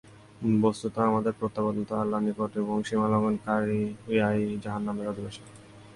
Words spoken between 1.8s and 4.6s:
তো আল্লাহর নিকট এবং সীমালংঘনকারীরাই